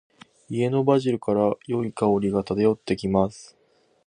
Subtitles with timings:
[0.49, 3.55] 家のバジルから、良い香りが漂ってきます。